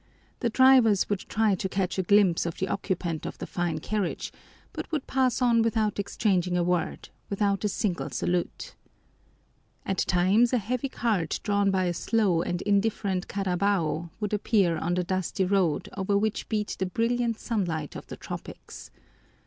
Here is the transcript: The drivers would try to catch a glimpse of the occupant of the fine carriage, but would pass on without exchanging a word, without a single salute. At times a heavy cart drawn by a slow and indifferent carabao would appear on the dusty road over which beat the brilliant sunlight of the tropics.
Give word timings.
The 0.39 0.49
drivers 0.49 1.07
would 1.11 1.19
try 1.19 1.53
to 1.53 1.69
catch 1.69 1.99
a 1.99 2.01
glimpse 2.01 2.47
of 2.47 2.57
the 2.57 2.67
occupant 2.67 3.23
of 3.27 3.37
the 3.37 3.45
fine 3.45 3.77
carriage, 3.77 4.33
but 4.73 4.91
would 4.91 5.05
pass 5.05 5.43
on 5.43 5.61
without 5.61 5.99
exchanging 5.99 6.57
a 6.57 6.63
word, 6.63 7.09
without 7.29 7.63
a 7.63 7.69
single 7.69 8.09
salute. 8.09 8.73
At 9.85 9.99
times 9.99 10.53
a 10.53 10.57
heavy 10.57 10.89
cart 10.89 11.39
drawn 11.43 11.69
by 11.69 11.83
a 11.83 11.93
slow 11.93 12.41
and 12.41 12.63
indifferent 12.63 13.27
carabao 13.27 14.09
would 14.19 14.33
appear 14.33 14.75
on 14.75 14.95
the 14.95 15.03
dusty 15.03 15.45
road 15.45 15.87
over 15.95 16.17
which 16.17 16.49
beat 16.49 16.77
the 16.79 16.87
brilliant 16.87 17.37
sunlight 17.39 17.95
of 17.95 18.07
the 18.07 18.17
tropics. 18.17 18.89